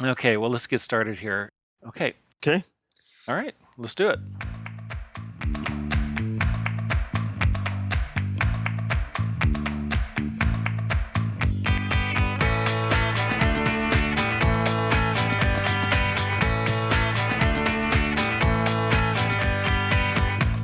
Okay, 0.00 0.36
well, 0.36 0.50
let's 0.50 0.66
get 0.66 0.80
started 0.80 1.18
here. 1.18 1.50
Okay, 1.88 2.14
Okay. 2.38 2.64
all 3.28 3.34
right, 3.34 3.54
let's 3.76 3.94
do 3.94 4.08
it. 4.08 4.18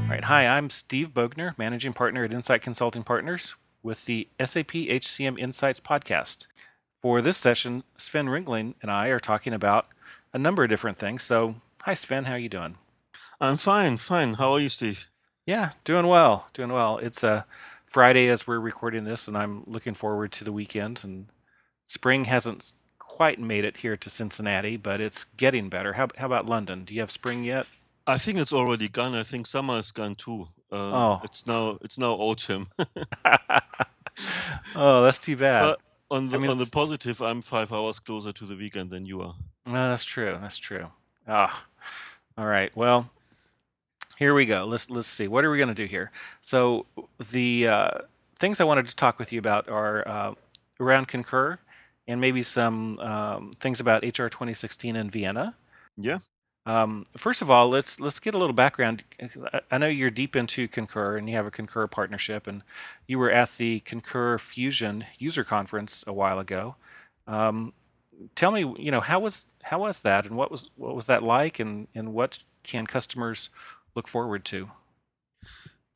All 0.00 0.14
right, 0.14 0.24
hi, 0.24 0.46
I'm 0.46 0.70
Steve 0.70 1.12
Bogner, 1.12 1.56
Managing 1.58 1.92
Partner 1.92 2.24
at 2.24 2.32
Insight 2.32 2.62
Consulting 2.62 3.02
Partners 3.02 3.54
with 3.82 4.02
the 4.06 4.26
SAP 4.44 4.72
HCM 4.72 5.38
Insights 5.38 5.80
podcast. 5.80 6.46
For 7.02 7.22
this 7.22 7.36
session, 7.36 7.84
Sven 7.96 8.26
Ringling 8.26 8.74
and 8.82 8.90
I 8.90 9.08
are 9.08 9.20
talking 9.20 9.52
about 9.52 9.86
a 10.32 10.38
number 10.38 10.64
of 10.64 10.68
different 10.68 10.98
things. 10.98 11.22
So, 11.22 11.54
hi 11.80 11.94
Sven, 11.94 12.24
how 12.24 12.32
are 12.32 12.38
you 12.38 12.48
doing? 12.48 12.76
I'm 13.40 13.56
fine, 13.56 13.96
fine. 13.96 14.34
How 14.34 14.54
are 14.54 14.60
you, 14.60 14.68
Steve? 14.68 15.06
Yeah, 15.46 15.70
doing 15.84 16.06
well, 16.08 16.48
doing 16.54 16.72
well. 16.72 16.98
It's 16.98 17.22
a 17.22 17.46
Friday 17.86 18.28
as 18.28 18.46
we're 18.46 18.58
recording 18.58 19.04
this, 19.04 19.28
and 19.28 19.36
I'm 19.36 19.62
looking 19.66 19.94
forward 19.94 20.32
to 20.32 20.44
the 20.44 20.52
weekend. 20.52 21.00
And 21.04 21.26
spring 21.86 22.24
hasn't 22.24 22.72
quite 22.98 23.38
made 23.38 23.64
it 23.64 23.76
here 23.76 23.96
to 23.96 24.10
Cincinnati, 24.10 24.76
but 24.76 25.00
it's 25.00 25.24
getting 25.24 25.68
better. 25.68 25.92
How, 25.92 26.08
how 26.16 26.26
about 26.26 26.46
London? 26.46 26.84
Do 26.84 26.94
you 26.94 27.00
have 27.00 27.10
spring 27.12 27.44
yet? 27.44 27.66
I 28.08 28.18
think 28.18 28.38
it's 28.38 28.52
already 28.52 28.88
gone. 28.88 29.14
I 29.14 29.22
think 29.22 29.46
summer 29.46 29.78
is 29.78 29.92
gone 29.92 30.16
too. 30.16 30.48
Uh, 30.72 30.76
Oh. 30.76 31.20
It's 31.24 31.46
now 31.46 31.78
it's 31.82 31.96
now 31.96 32.12
autumn. 32.14 32.68
oh, 34.74 35.04
that's 35.04 35.18
too 35.18 35.36
bad. 35.36 35.62
But 35.62 35.80
on 36.10 36.30
the 36.30 36.38
mean, 36.38 36.50
on 36.50 36.58
the 36.58 36.66
positive, 36.66 37.20
I'm 37.20 37.42
five 37.42 37.72
hours 37.72 37.98
closer 37.98 38.32
to 38.32 38.46
the 38.46 38.56
weekend 38.56 38.90
than 38.90 39.06
you 39.06 39.22
are. 39.22 39.34
No, 39.66 39.90
that's 39.90 40.04
true. 40.04 40.36
That's 40.40 40.58
true. 40.58 40.86
Ah, 41.26 41.64
all 42.36 42.46
right. 42.46 42.74
Well, 42.76 43.08
here 44.18 44.34
we 44.34 44.46
go. 44.46 44.64
Let's 44.64 44.90
let's 44.90 45.08
see. 45.08 45.28
What 45.28 45.44
are 45.44 45.50
we 45.50 45.58
going 45.58 45.68
to 45.68 45.74
do 45.74 45.84
here? 45.84 46.10
So 46.42 46.86
the 47.30 47.68
uh, 47.68 47.90
things 48.38 48.60
I 48.60 48.64
wanted 48.64 48.88
to 48.88 48.96
talk 48.96 49.18
with 49.18 49.32
you 49.32 49.38
about 49.38 49.68
are 49.68 50.06
uh, 50.08 50.34
around 50.80 51.08
Concur, 51.08 51.58
and 52.06 52.20
maybe 52.20 52.42
some 52.42 52.98
um, 53.00 53.50
things 53.60 53.80
about 53.80 54.02
HR 54.02 54.28
2016 54.28 54.96
in 54.96 55.10
Vienna. 55.10 55.54
Yeah. 55.96 56.18
Um, 56.68 57.04
first 57.16 57.40
of 57.40 57.50
all, 57.50 57.70
let's 57.70 57.98
let's 57.98 58.20
get 58.20 58.34
a 58.34 58.38
little 58.38 58.52
background. 58.52 59.02
I- 59.70 59.78
know 59.78 59.86
you're 59.86 60.10
deep 60.10 60.36
into 60.36 60.68
Concur 60.68 61.16
and 61.16 61.26
you 61.26 61.34
have 61.34 61.46
a 61.46 61.50
Concur 61.50 61.86
partnership, 61.86 62.46
and 62.46 62.62
you 63.06 63.18
were 63.18 63.30
at 63.30 63.56
the 63.56 63.80
Concur 63.80 64.36
Fusion 64.36 65.06
user 65.18 65.44
conference 65.44 66.04
a 66.06 66.12
while 66.12 66.40
ago. 66.40 66.76
Um, 67.26 67.72
tell 68.34 68.50
me, 68.52 68.60
you 68.78 68.90
know, 68.90 69.00
how 69.00 69.18
was 69.20 69.46
how 69.62 69.78
was 69.78 70.02
that, 70.02 70.26
and 70.26 70.36
what 70.36 70.50
was 70.50 70.68
what 70.76 70.94
was 70.94 71.06
that 71.06 71.22
like, 71.22 71.58
and 71.58 71.88
and 71.94 72.12
what 72.12 72.38
can 72.64 72.86
customers 72.86 73.48
look 73.94 74.06
forward 74.06 74.44
to? 74.46 74.70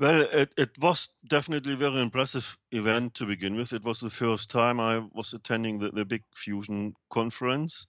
Well, 0.00 0.22
it, 0.22 0.54
it 0.56 0.78
was 0.78 1.10
definitely 1.28 1.74
a 1.74 1.76
very 1.76 2.00
impressive 2.00 2.56
event 2.70 3.14
to 3.16 3.26
begin 3.26 3.56
with. 3.56 3.74
It 3.74 3.84
was 3.84 4.00
the 4.00 4.08
first 4.08 4.48
time 4.48 4.80
I 4.80 5.06
was 5.12 5.34
attending 5.34 5.78
the, 5.80 5.90
the 5.90 6.06
big 6.06 6.22
Fusion 6.34 6.94
conference. 7.10 7.86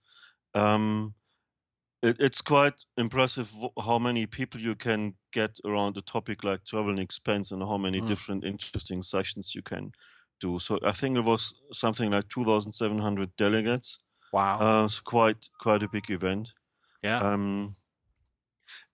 Um, 0.53 1.13
it, 2.03 2.17
it's 2.19 2.41
quite 2.41 2.75
impressive 2.97 3.51
how 3.83 3.97
many 3.99 4.25
people 4.27 4.59
you 4.61 4.75
can 4.75 5.15
get 5.31 5.51
around 5.65 5.97
a 5.97 6.01
topic 6.01 6.43
like 6.43 6.63
travel 6.65 6.91
and 6.91 6.99
expense 6.99 7.51
and 7.51 7.63
how 7.63 7.77
many 7.77 8.01
Mm. 8.01 8.07
different 8.07 8.43
interesting 8.45 9.01
sessions 9.03 9.55
you 9.55 9.63
can 9.63 9.91
do. 10.39 10.59
So 10.59 10.79
I 10.85 10.91
think 10.91 11.17
it 11.17 11.21
was 11.25 11.53
something 11.71 12.11
like 12.11 12.29
2,700 12.29 13.35
delegates. 13.37 13.99
Wow. 14.31 14.59
Uh, 14.59 14.85
it's 14.85 14.99
quite 14.99 15.37
quite 15.61 15.83
a 15.83 15.87
big 15.87 16.09
event. 16.11 16.53
yeah. 17.03 17.19
Um, 17.19 17.75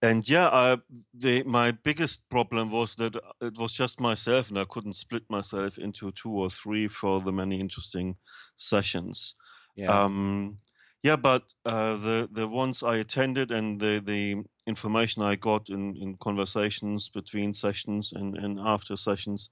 and 0.02 0.28
yeah, 0.28 0.48
I, 0.50 0.78
the, 1.14 1.44
my 1.44 1.72
biggest 1.72 2.30
problem 2.30 2.72
was 2.72 2.96
that 2.96 3.16
it 3.42 3.58
was 3.58 3.74
just 3.74 4.00
myself, 4.00 4.50
and 4.50 4.58
I 4.58 4.66
couldn't 4.69 4.96
split 4.96 5.24
myself 5.30 5.78
into 5.78 6.12
two 6.12 6.31
or 6.31 6.50
three 6.50 6.88
for 6.88 7.22
the 7.22 7.31
many 7.31 7.59
interesting 7.59 8.18
sessions. 8.58 9.36
yeah. 9.75 10.03
Um, 10.03 10.59
yeah, 11.04 11.16
but 11.16 11.44
uh, 11.66 11.96
the 11.98 12.30
the 12.32 12.48
ones 12.48 12.84
I 12.84 12.98
attended 12.98 13.52
and 13.52 13.80
the 13.80 14.02
the 14.06 14.44
information 14.68 15.22
I 15.22 15.36
got 15.36 15.70
in, 15.70 15.96
in 15.96 16.18
conversations 16.18 17.10
between 17.10 17.54
sessions 17.54 18.14
and, 18.14 18.38
and 18.38 18.60
after 18.60 18.96
sessions 18.98 19.50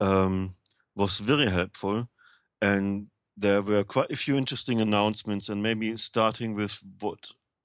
um, 0.00 0.54
was 0.94 1.18
very 1.18 1.50
helpful, 1.50 2.08
and 2.62 3.06
there 3.36 3.62
were 3.62 3.84
quite 3.84 4.10
a 4.10 4.16
few 4.16 4.36
interesting 4.36 4.80
announcements. 4.80 5.48
And 5.48 5.62
maybe 5.62 5.96
starting 5.96 6.54
with 6.54 6.78
what 7.00 7.18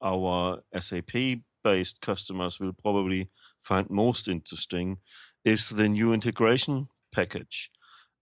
our 0.03 0.59
SAP 0.79 1.39
based 1.63 2.01
customers 2.01 2.59
will 2.59 2.73
probably 2.73 3.29
find 3.63 3.89
most 3.89 4.27
interesting 4.27 4.97
is 5.45 5.69
the 5.69 5.87
new 5.87 6.13
integration 6.13 6.87
package. 7.13 7.69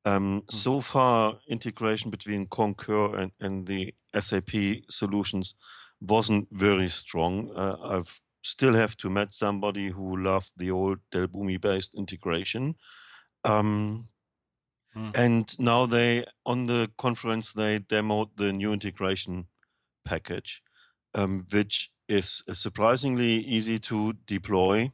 Um, 0.09 0.42
Mhm. 0.42 0.52
So 0.52 0.81
far, 0.81 1.40
integration 1.47 2.12
between 2.12 2.47
Concur 2.47 3.16
and, 3.20 3.31
and 3.40 3.68
the 3.68 3.94
SAP 4.20 4.84
solutions 4.90 5.56
wasn't 6.02 6.47
very 6.52 6.90
strong. 6.90 7.52
Uh, 7.56 7.78
I've 7.84 8.22
still 8.44 8.74
have 8.74 8.96
to 8.98 9.09
met 9.09 9.34
somebody 9.34 9.90
who 9.90 10.18
loved 10.18 10.52
the 10.58 10.72
old 10.72 11.00
Dell 11.12 11.28
Boomi 11.28 11.59
based 11.62 11.96
integration. 11.96 12.75
Um, 13.44 14.09
Mm. 14.96 15.12
and 15.16 15.59
now 15.59 15.86
they 15.86 16.25
on 16.46 16.66
the 16.66 16.92
conference 16.98 17.53
they 17.53 17.80
demoed 17.80 18.30
the 18.38 18.52
new 18.52 18.74
integration 18.74 19.48
package, 20.06 20.64
um, 21.14 21.46
which 21.52 21.92
is 22.08 22.44
surprisingly 22.53 23.46
easy 23.46 23.80
to 23.80 24.14
deploy. 24.25 24.92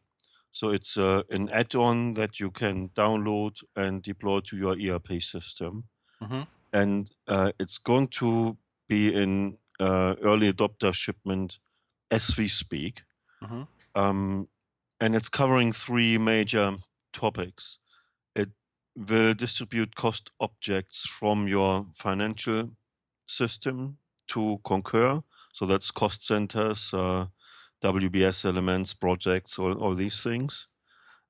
So 0.56 0.70
it's 0.70 0.96
uh, 0.98 1.24
an 1.32 1.50
add-on 1.50 2.14
that 2.14 2.40
you 2.40 2.50
can 2.50 2.88
download 2.96 3.62
and 3.76 4.02
deploy 4.02 4.40
to 4.40 4.56
your 4.56 4.78
ERP 4.80 5.22
system, 5.22 5.84
hmm 6.22 6.44
and 6.72 7.12
uh, 7.28 7.52
it's 7.60 7.78
going 7.78 8.08
to 8.08 8.58
be 8.88 9.14
in 9.14 9.58
uh, 9.82 10.16
early 10.24 10.54
adopter 10.54 10.94
shipment 10.94 11.60
as 12.10 12.38
we 12.38 12.48
speak. 12.48 13.02
hmm 13.44 13.64
Um, 13.96 14.48
and 15.02 15.14
it's 15.14 15.30
covering 15.30 15.74
three 15.74 16.18
major 16.18 16.78
topics. 17.12 17.80
It 18.34 18.50
will 18.96 19.34
distribute 19.34 19.96
cost 19.96 20.32
objects 20.40 21.02
from 21.20 21.50
your 21.50 21.86
financial 21.96 22.70
system 23.28 23.98
to 24.28 24.60
Concur. 24.64 25.22
So 25.54 25.66
that's 25.66 25.92
cost 25.92 26.26
centers, 26.26 26.94
uh, 26.94 27.26
WBS 27.86 28.46
elements, 28.46 28.94
projects, 28.94 29.60
all, 29.60 29.74
all 29.74 29.96
these 29.96 30.24
things. 30.24 30.68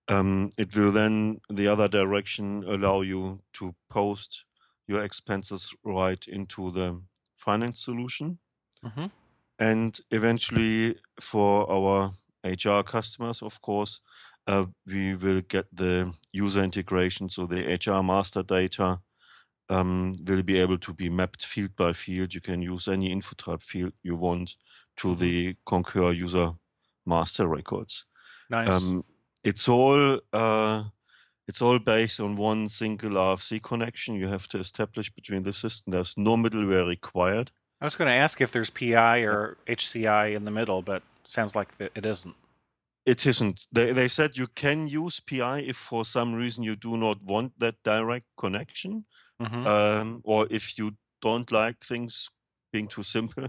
Um, 0.07 0.51
it 0.57 0.75
will 0.75 0.91
then, 0.91 1.41
the 1.49 1.67
other 1.67 1.87
direction, 1.87 2.63
allow 2.67 3.01
you 3.01 3.39
to 3.53 3.75
post 3.89 4.45
your 4.87 5.03
expenses 5.03 5.73
right 5.83 6.23
into 6.27 6.71
the 6.71 7.01
finance 7.37 7.83
solution 7.83 8.39
hmm 8.83 9.07
and 9.59 9.99
eventually 10.11 10.95
for 11.21 11.69
our 11.71 12.11
HR 12.43 12.81
customers, 12.81 13.41
of 13.41 13.61
course, 13.61 13.99
uh, 14.47 14.65
we 14.85 15.15
will 15.15 15.41
get 15.47 15.65
the 15.73 16.11
user 16.33 16.63
integration. 16.63 17.29
So 17.29 17.45
the 17.45 17.79
HR 17.85 18.03
master 18.03 18.43
data 18.43 18.99
um, 19.69 20.15
will 20.27 20.43
be 20.43 20.59
able 20.59 20.77
to 20.79 20.93
be 20.93 21.09
mapped 21.09 21.45
field 21.45 21.75
by 21.77 21.93
field. 21.93 22.33
You 22.33 22.41
can 22.41 22.61
use 22.61 22.87
any 22.87 23.11
info 23.11 23.33
type 23.37 23.63
field 23.63 23.93
you 24.03 24.15
want 24.15 24.53
to 24.97 25.15
the 25.15 25.55
Concur 25.65 26.11
user 26.11 26.51
master 27.05 27.47
records. 27.47 28.05
Nice. 28.49 28.69
Um, 28.69 29.03
it's 29.43 29.67
all 29.67 30.19
uh, 30.33 30.83
it's 31.47 31.61
all 31.61 31.79
based 31.79 32.19
on 32.19 32.35
one 32.35 32.69
single 32.69 33.11
RFC 33.11 33.61
connection 33.61 34.15
you 34.15 34.27
have 34.27 34.47
to 34.49 34.59
establish 34.59 35.11
between 35.11 35.43
the 35.43 35.53
system. 35.53 35.91
There's 35.91 36.17
no 36.17 36.35
middleware 36.35 36.87
required. 36.87 37.51
I 37.81 37.85
was 37.85 37.95
going 37.95 38.07
to 38.07 38.15
ask 38.15 38.41
if 38.41 38.51
there's 38.51 38.69
PI 38.69 39.19
or 39.19 39.57
HCI 39.67 40.35
in 40.35 40.45
the 40.45 40.51
middle, 40.51 40.81
but 40.81 41.03
sounds 41.23 41.55
like 41.55 41.69
it 41.79 42.05
isn't. 42.05 42.35
It 43.05 43.25
isn't. 43.25 43.67
They 43.71 43.93
they 43.93 44.07
said 44.07 44.35
you 44.35 44.47
can 44.47 44.87
use 44.87 45.19
PI 45.19 45.59
if 45.59 45.77
for 45.77 46.03
some 46.05 46.33
reason 46.33 46.63
you 46.63 46.75
do 46.75 46.97
not 46.97 47.21
want 47.21 47.51
that 47.59 47.75
direct 47.83 48.25
connection, 48.37 49.05
hmm 49.39 49.67
um, 49.67 50.21
or 50.23 50.47
if 50.49 50.77
you 50.77 50.91
don't 51.21 51.51
like 51.51 51.83
things 51.83 52.29
being 52.71 52.87
too 52.87 53.03
simple, 53.03 53.47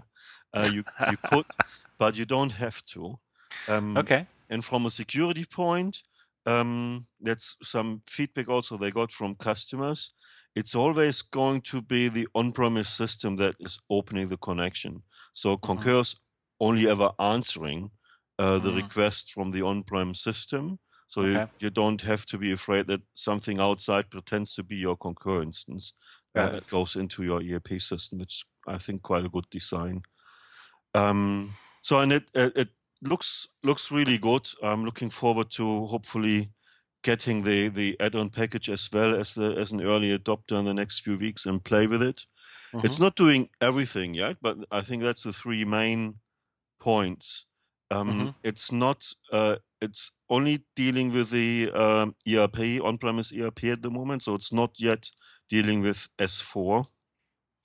uh, 0.57 0.65
you 0.65 0.85
you 1.05 1.17
could, 1.25 1.47
but 1.99 2.17
you 2.17 2.25
don't 2.25 2.53
have 2.53 2.85
to. 2.87 3.19
Um, 3.69 4.09
Okay. 4.09 4.29
And 4.49 4.65
from 4.65 4.87
a 4.87 4.91
security 4.91 5.45
point, 5.45 6.03
um, 6.47 7.07
that's 7.21 7.57
some 7.63 8.03
feedback 8.09 8.49
also 8.49 8.77
they 8.79 8.93
got 8.93 9.13
from 9.13 9.35
customers. 9.35 10.13
It's 10.55 10.75
always 10.75 11.23
going 11.23 11.63
to 11.63 11.83
be 11.83 12.09
the 12.09 12.29
on-premise 12.35 12.89
system 12.89 13.37
that 13.37 13.57
is 13.61 13.79
opening 13.91 14.29
the 14.29 14.37
connection. 14.39 15.03
So 15.35 15.57
Concur's 15.57 16.15
only 16.61 16.89
ever 16.89 17.11
answering 17.19 17.91
uh, 18.39 18.59
the 18.59 18.73
Mhm. 18.73 18.73
request 18.73 19.33
from 19.33 19.51
the 19.51 19.63
on-prem 19.63 20.15
system. 20.15 20.79
So 21.09 21.25
you, 21.25 21.41
Okay. 21.41 21.47
you 21.59 21.71
don't 21.71 22.03
have 22.03 22.27
to 22.27 22.39
be 22.39 22.53
afraid 22.53 22.87
that 22.89 23.01
something 23.15 23.61
outside 23.61 24.11
pretends 24.11 24.55
to 24.55 24.63
be 24.63 24.77
your 24.77 24.97
Concur 24.97 25.43
instance 25.43 25.93
uh, 26.35 26.51
it. 26.53 26.65
goes 26.71 26.97
into 26.97 27.23
your 27.23 27.43
ERP 27.43 27.79
system, 27.79 28.19
which 28.19 28.45
I 28.67 28.79
think 28.79 29.03
quite 29.03 29.25
a 29.25 29.29
good 29.29 29.49
design. 29.51 30.03
Um, 30.97 31.55
so 31.83 31.99
and 31.99 32.13
it 32.13 32.25
it 32.35 32.69
looks 33.03 33.49
looks 33.65 33.91
really 33.91 34.19
good. 34.19 34.49
I'm 34.63 34.85
looking 34.85 35.11
forward 35.11 35.51
to 35.53 35.87
hopefully 35.87 36.51
getting 37.03 37.43
the 37.43 37.69
the 37.69 37.97
add-on 38.01 38.31
package 38.31 38.69
as 38.71 38.89
well 38.93 39.15
as 39.15 39.35
the 39.35 39.55
as 39.61 39.73
an 39.73 39.83
early 39.83 40.19
adopter 40.19 40.59
in 40.59 40.65
the 40.65 40.75
next 40.75 41.01
few 41.01 41.17
weeks 41.19 41.47
and 41.47 41.63
play 41.63 41.87
with 41.87 42.03
it. 42.03 42.25
Mm-hmm. 42.73 42.87
It's 42.87 42.99
not 42.99 43.15
doing 43.17 43.49
everything 43.61 44.15
yet, 44.15 44.37
but 44.43 44.57
I 44.71 44.83
think 44.83 45.03
that's 45.03 45.23
the 45.23 45.33
three 45.33 45.65
main 45.65 46.15
points. 46.81 47.45
Um, 47.91 48.09
mm-hmm. 48.11 48.29
It's 48.43 48.73
not. 48.73 49.07
Uh, 49.33 49.57
it's 49.81 50.11
only 50.31 50.65
dealing 50.75 51.13
with 51.13 51.31
the 51.31 51.71
um, 51.73 52.15
ERP 52.27 52.83
on-premise 52.83 53.33
ERP 53.33 53.65
at 53.65 53.83
the 53.83 53.91
moment, 53.91 54.23
so 54.23 54.35
it's 54.35 54.53
not 54.53 54.71
yet 54.79 55.07
dealing 55.51 55.83
with 55.83 56.09
S4. 56.19 56.85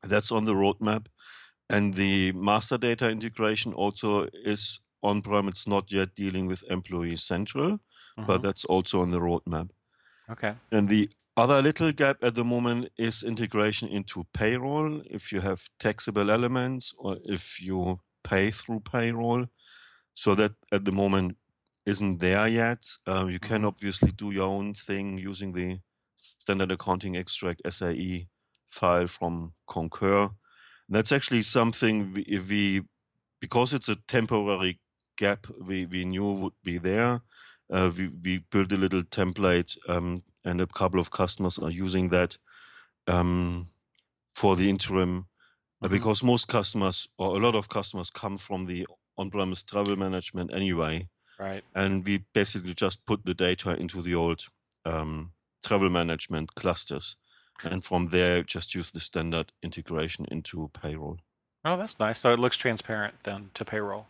That's 0.04 0.31
on 0.31 0.45
the 0.45 0.54
roadmap, 0.54 1.06
and 1.71 1.94
the 1.94 2.31
master 2.33 2.77
data 2.77 3.09
integration 3.09 3.73
also 3.73 4.27
is 4.45 4.79
on-prem. 5.03 5.47
It's 5.47 5.68
not 5.68 5.91
yet 5.91 6.15
dealing 6.15 6.47
with 6.47 6.63
Employee 6.69 7.18
Central, 7.18 7.71
mm-hmm. 7.71 8.25
but 8.25 8.41
that's 8.41 8.65
also 8.65 9.01
on 9.01 9.12
the 9.12 9.19
roadmap. 9.19 9.69
Okay. 10.29 10.53
And 10.71 10.88
the 10.88 11.09
other 11.38 11.62
little 11.62 11.91
gap 11.91 12.18
at 12.23 12.35
the 12.35 12.44
moment 12.44 12.89
is 12.97 13.23
integration 13.23 13.88
into 13.89 14.25
payroll. 14.33 15.01
If 15.06 15.31
you 15.31 15.41
have 15.41 15.62
taxable 15.79 16.29
elements 16.29 16.94
or 16.97 17.18
if 17.23 17.62
you 17.62 18.00
pay 18.23 18.51
through 18.51 18.81
payroll, 18.81 19.45
so 20.13 20.35
that 20.35 20.51
at 20.71 20.85
the 20.85 20.91
moment 20.91 21.38
isn't 21.85 22.19
there 22.19 22.47
yet. 22.47 22.85
Uh, 23.07 23.25
you 23.25 23.39
can 23.39 23.59
mm-hmm. 23.59 23.68
obviously 23.68 24.12
do 24.12 24.31
your 24.31 24.47
own 24.47 24.73
thing 24.73 25.18
using 25.18 25.51
the 25.51 25.79
standard 26.21 26.71
accounting 26.71 27.15
extract 27.15 27.62
SAE 27.69 28.27
file 28.69 29.07
from 29.07 29.53
Concur. 29.69 30.29
And 30.92 30.98
that's 30.98 31.14
actually 31.14 31.44
something 31.44 32.12
we, 32.14 32.40
we, 32.50 32.82
because 33.40 33.72
it's 33.74 33.88
a 33.88 33.96
temporary 34.10 34.78
gap 35.18 35.48
we, 35.66 35.86
we 35.86 36.04
knew 36.04 36.34
would 36.34 36.54
be 36.66 36.80
there. 36.80 37.22
Uh, 37.72 37.92
we, 37.98 38.10
we 38.22 38.44
built 38.52 38.74
a 38.74 38.76
little 38.76 39.04
template 39.04 39.78
um, 39.88 40.22
and 40.44 40.60
a 40.60 40.68
couple 40.68 41.00
of 41.00 41.10
customers 41.10 41.58
are 41.60 41.72
using 41.72 42.10
that 42.10 42.38
um, 43.08 43.70
for 44.36 44.58
the 44.58 44.70
interim 44.70 45.26
uh, 45.82 45.86
mm-hmm. 45.86 45.94
because 45.94 46.24
most 46.24 46.50
customers 46.50 47.08
or 47.18 47.38
a 47.38 47.40
lot 47.40 47.56
of 47.56 47.70
customers 47.70 48.10
come 48.10 48.38
from 48.38 48.66
the 48.66 48.86
on-premise 49.18 49.64
travel 49.64 49.96
management 49.96 50.54
anyway. 50.54 51.08
Right. 51.40 51.64
And 51.74 52.04
we 52.04 52.26
basically 52.34 52.74
just 52.74 53.06
put 53.06 53.24
the 53.24 53.34
data 53.34 53.78
into 53.78 54.02
the 54.02 54.16
old 54.16 54.44
um, 54.86 55.32
travel 55.64 55.90
management 55.90 56.54
clusters, 56.56 57.16
and 57.63 57.84
from 57.84 58.08
there 58.10 58.44
just 58.44 58.75
use 58.75 58.92
the 58.92 59.00
standard 59.00 59.52
integration 59.63 60.25
into 60.31 60.69
payroll. 60.81 61.18
Oh, 61.66 61.78
that's 61.78 62.00
nice. 62.00 62.19
So 62.19 62.34
it 62.34 62.40
looks 62.40 62.58
transparent 62.58 63.13
then 63.24 63.50
to 63.54 63.66
payroll. 63.66 64.08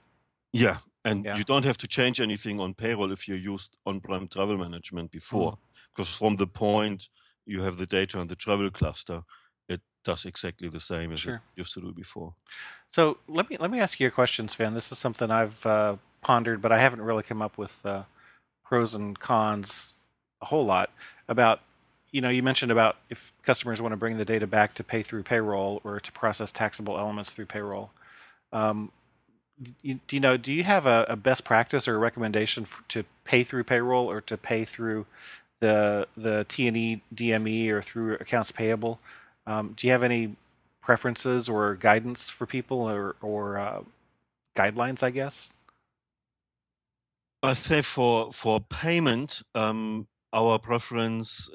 Yeah, 0.53 0.77
and 1.05 1.25
yeah. 1.25 1.37
you 1.37 1.43
don't 1.43 1.65
have 1.65 1.77
to 1.79 1.87
change 1.87 2.21
anything 2.21 2.59
on 2.59 2.73
payroll 2.73 3.11
if 3.11 3.27
you 3.27 3.35
used 3.35 3.75
on-prem 3.85 4.27
travel 4.27 4.57
management 4.57 5.11
before, 5.11 5.53
mm. 5.53 5.57
because 5.93 6.15
from 6.15 6.35
the 6.35 6.47
point 6.47 7.07
you 7.45 7.61
have 7.61 7.77
the 7.77 7.85
data 7.85 8.19
on 8.19 8.27
the 8.27 8.35
travel 8.35 8.69
cluster, 8.69 9.21
it 9.67 9.81
does 10.05 10.25
exactly 10.25 10.69
the 10.69 10.79
same 10.79 11.11
as 11.11 11.21
sure. 11.21 11.35
it 11.35 11.41
used 11.55 11.73
to 11.73 11.81
do 11.81 11.93
before. 11.93 12.33
So 12.91 13.17
let 13.27 13.49
me 13.49 13.57
let 13.57 13.71
me 13.71 13.79
ask 13.79 13.99
you 13.99 14.07
a 14.07 14.11
question, 14.11 14.47
Sven. 14.47 14.73
This 14.73 14.91
is 14.91 14.99
something 14.99 15.31
I've 15.31 15.65
uh, 15.65 15.95
pondered, 16.21 16.61
but 16.61 16.71
I 16.71 16.79
haven't 16.79 17.01
really 17.01 17.23
come 17.23 17.41
up 17.41 17.57
with 17.57 17.77
uh, 17.85 18.03
pros 18.63 18.93
and 18.93 19.17
cons 19.17 19.93
a 20.41 20.45
whole 20.45 20.65
lot 20.65 20.89
about. 21.27 21.61
You 22.11 22.21
know, 22.21 22.29
you 22.29 22.43
mentioned 22.43 22.71
about 22.71 22.97
if 23.09 23.33
customers 23.43 23.81
want 23.81 23.93
to 23.93 23.97
bring 23.97 24.17
the 24.17 24.25
data 24.25 24.47
back 24.47 24.73
to 24.75 24.83
pay 24.83 25.01
through 25.01 25.23
payroll 25.23 25.81
or 25.83 25.99
to 25.99 26.11
process 26.11 26.51
taxable 26.51 26.97
elements 26.97 27.31
through 27.31 27.45
payroll. 27.45 27.91
Um, 28.51 28.91
you, 29.81 29.99
do 30.07 30.15
you 30.15 30.19
know? 30.19 30.37
Do 30.37 30.53
you 30.53 30.63
have 30.63 30.85
a, 30.87 31.05
a 31.09 31.15
best 31.15 31.43
practice 31.43 31.87
or 31.87 31.95
a 31.95 31.99
recommendation 31.99 32.65
for, 32.65 32.83
to 32.89 33.03
pay 33.23 33.43
through 33.43 33.63
payroll 33.63 34.09
or 34.09 34.21
to 34.21 34.37
pay 34.37 34.65
through 34.65 35.05
the 35.59 36.07
the 36.17 36.45
T 36.49 36.67
and 36.67 36.77
E 36.77 37.01
DME 37.15 37.69
or 37.69 37.81
through 37.81 38.15
accounts 38.15 38.51
payable? 38.51 38.99
Um, 39.47 39.73
do 39.77 39.87
you 39.87 39.93
have 39.93 40.03
any 40.03 40.35
preferences 40.81 41.47
or 41.47 41.75
guidance 41.75 42.29
for 42.29 42.45
people 42.45 42.89
or, 42.89 43.15
or 43.21 43.57
uh, 43.57 43.81
guidelines, 44.55 45.03
I 45.03 45.11
guess? 45.11 45.53
I 47.43 47.53
say 47.53 47.81
for 47.81 48.33
for 48.33 48.59
payment, 48.61 49.41
um, 49.55 50.07
our 50.33 50.59
preference 50.59 51.49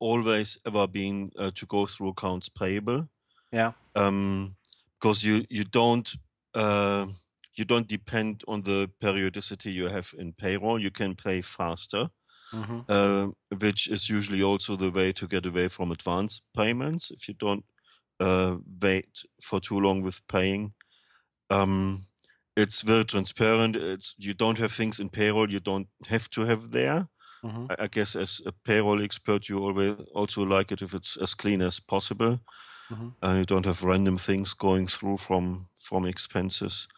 always 0.00 0.58
ever 0.66 0.86
been 0.86 1.30
uh, 1.38 1.50
to 1.54 1.66
go 1.66 1.86
through 1.86 2.08
accounts 2.08 2.48
payable. 2.48 3.08
Yeah. 3.52 3.72
Um, 3.94 4.54
because 5.00 5.22
you 5.22 5.44
you 5.48 5.64
don't 5.64 6.12
uh, 6.54 7.06
you 7.54 7.64
don't 7.64 7.88
depend 7.88 8.42
on 8.48 8.62
the 8.62 8.90
periodicity 9.00 9.70
you 9.70 9.88
have 9.88 10.12
in 10.18 10.32
payroll. 10.32 10.80
You 10.80 10.90
can 10.90 11.14
pay 11.14 11.42
faster 11.42 12.10
mm-hmm. 12.52 12.80
uh, 12.88 13.56
which 13.58 13.88
is 13.88 14.08
usually 14.08 14.42
also 14.42 14.76
the 14.76 14.90
way 14.90 15.12
to 15.12 15.26
get 15.26 15.46
away 15.46 15.68
from 15.68 15.92
advance 15.92 16.42
payments 16.56 17.10
if 17.10 17.28
you 17.28 17.34
don't 17.34 17.64
uh, 18.20 18.56
wait 18.82 19.08
for 19.42 19.60
too 19.60 19.78
long 19.78 20.02
with 20.02 20.20
paying. 20.28 20.72
Um, 21.50 22.04
it's 22.56 22.80
very 22.80 23.04
transparent. 23.04 23.76
It's 23.76 24.14
you 24.18 24.34
don't 24.34 24.58
have 24.58 24.72
things 24.72 24.98
in 24.98 25.08
payroll 25.08 25.50
you 25.50 25.60
don't 25.60 25.88
have 26.08 26.28
to 26.30 26.42
have 26.42 26.70
there. 26.70 27.06
Mm-hmm. 27.44 27.66
I, 27.70 27.84
I, 27.84 27.86
guess 27.86 28.16
as 28.16 28.40
a 28.46 28.52
payroll 28.64 29.02
expert, 29.02 29.48
you 29.48 29.58
always 29.58 29.96
also 30.14 30.42
like 30.42 30.72
it 30.72 30.82
if 30.82 30.94
it's 30.94 31.16
as 31.16 31.34
clean 31.34 31.62
as 31.62 31.78
possible, 31.78 32.40
mm-hmm. 32.90 33.08
and 33.22 33.38
you 33.38 33.44
don't 33.44 33.66
have 33.66 33.84
random 33.84 34.18
things 34.18 34.54
going 34.54 34.86
through 34.86 35.18
from 35.18 35.66
from 35.82 36.06
expenses. 36.06 36.88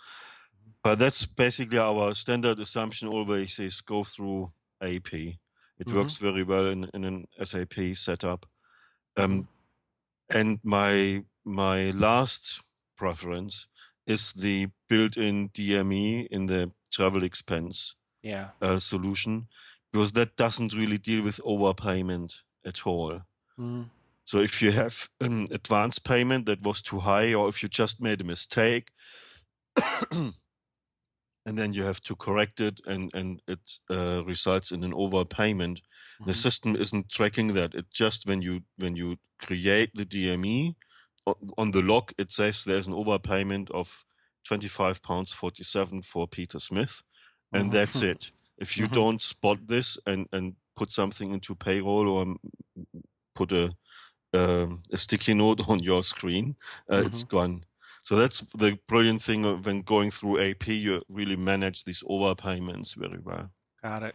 But 0.82 0.98
that's 0.98 1.26
basically 1.26 1.78
our 1.78 2.14
standard 2.14 2.58
assumption. 2.58 3.08
Always 3.08 3.58
is 3.58 3.80
go 3.82 4.04
through 4.04 4.50
AP. 4.82 5.12
It 5.12 5.36
mm-hmm. 5.86 5.96
works 5.96 6.16
very 6.16 6.42
well 6.42 6.66
in, 6.66 6.88
in 6.94 7.04
an 7.04 7.26
SAP 7.44 7.94
setup. 7.94 8.46
Um, 9.16 9.42
mm-hmm. 9.42 10.38
and 10.38 10.58
my 10.62 11.22
my 11.44 11.90
last 11.90 12.62
preference 12.96 13.66
is 14.06 14.32
the 14.34 14.68
built-in 14.88 15.48
DME 15.50 16.26
in 16.30 16.46
the 16.46 16.70
travel 16.90 17.24
expense 17.24 17.94
yeah. 18.22 18.48
uh, 18.60 18.78
solution 18.78 19.46
because 19.92 20.12
that 20.12 20.36
doesn't 20.36 20.74
really 20.74 20.98
deal 20.98 21.22
with 21.22 21.40
overpayment 21.44 22.34
at 22.66 22.86
all. 22.86 23.20
Mm. 23.58 23.86
So 24.24 24.38
if 24.38 24.62
you 24.62 24.70
have 24.72 25.08
an 25.20 25.48
advance 25.50 25.98
payment 25.98 26.46
that 26.46 26.62
was 26.62 26.82
too 26.82 27.00
high, 27.00 27.34
or 27.34 27.48
if 27.48 27.62
you 27.62 27.68
just 27.68 28.00
made 28.00 28.20
a 28.20 28.24
mistake, 28.24 28.90
and 31.46 31.58
then 31.58 31.72
you 31.72 31.82
have 31.82 32.00
to 32.02 32.14
correct 32.16 32.60
it 32.60 32.80
and 32.86 33.10
and 33.14 33.40
it 33.48 33.58
uh, 33.90 34.22
results 34.24 34.72
in 34.72 34.84
an 34.84 34.92
overpayment 34.92 35.78
mm-hmm. 35.78 36.26
the 36.26 36.34
system 36.34 36.76
isn't 36.76 37.08
tracking 37.08 37.54
that 37.54 37.74
it 37.74 37.86
just 37.92 38.26
when 38.26 38.42
you 38.42 38.60
when 38.78 38.96
you 38.96 39.16
create 39.40 39.90
the 39.94 40.04
dme 40.04 40.74
on 41.58 41.70
the 41.70 41.80
log 41.80 42.12
it 42.18 42.32
says 42.32 42.62
there's 42.64 42.86
an 42.86 42.92
overpayment 42.92 43.70
of 43.70 43.88
25 44.46 45.02
pounds 45.02 45.32
47 45.32 46.02
for 46.02 46.26
peter 46.26 46.58
smith 46.58 47.02
and 47.52 47.64
mm-hmm. 47.64 47.72
that's 47.72 48.02
it 48.12 48.30
if 48.60 48.76
you 48.76 48.84
mm-hmm. 48.84 48.94
don't 48.94 49.22
spot 49.22 49.58
this 49.66 49.98
and 50.06 50.26
and 50.32 50.54
put 50.76 50.92
something 50.92 51.32
into 51.32 51.54
payroll 51.54 52.08
or 52.08 52.36
put 53.34 53.52
a 53.52 53.70
um, 54.32 54.82
a 54.92 54.98
sticky 54.98 55.34
note 55.34 55.60
on 55.68 55.80
your 55.80 56.04
screen 56.04 56.54
uh, 56.92 57.02
it's 57.04 57.24
mm-hmm. 57.24 57.36
gone 57.36 57.64
so 58.02 58.16
that's 58.16 58.42
the 58.56 58.78
brilliant 58.86 59.22
thing 59.22 59.44
of 59.44 59.66
when 59.66 59.82
going 59.82 60.10
through 60.10 60.50
AP, 60.50 60.68
you 60.68 61.02
really 61.08 61.36
manage 61.36 61.84
these 61.84 62.02
overpayments 62.08 62.94
very 62.94 63.18
well. 63.22 63.50
Got 63.82 64.02
it. 64.02 64.14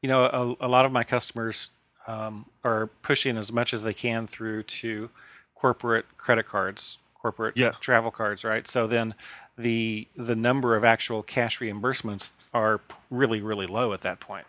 You 0.00 0.08
know, 0.08 0.24
a, 0.60 0.66
a 0.66 0.68
lot 0.68 0.84
of 0.84 0.92
my 0.92 1.04
customers 1.04 1.70
um, 2.06 2.46
are 2.64 2.88
pushing 3.02 3.36
as 3.36 3.52
much 3.52 3.74
as 3.74 3.82
they 3.82 3.94
can 3.94 4.26
through 4.26 4.64
to 4.64 5.10
corporate 5.54 6.06
credit 6.18 6.46
cards, 6.46 6.98
corporate 7.14 7.56
yeah. 7.56 7.70
travel 7.80 8.10
cards, 8.10 8.44
right? 8.44 8.66
So 8.66 8.86
then 8.86 9.14
the 9.58 10.06
the 10.16 10.36
number 10.36 10.76
of 10.76 10.84
actual 10.84 11.22
cash 11.22 11.60
reimbursements 11.60 12.32
are 12.54 12.80
really 13.10 13.40
really 13.40 13.66
low 13.66 13.92
at 13.92 14.00
that 14.02 14.20
point. 14.20 14.46